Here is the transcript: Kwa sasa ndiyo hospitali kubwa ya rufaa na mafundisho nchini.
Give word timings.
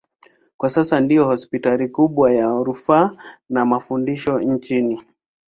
Kwa 0.57 0.69
sasa 0.69 0.99
ndiyo 0.99 1.23
hospitali 1.25 1.87
kubwa 1.87 2.33
ya 2.33 2.47
rufaa 2.47 3.11
na 3.49 3.65
mafundisho 3.65 4.39
nchini. 4.39 5.03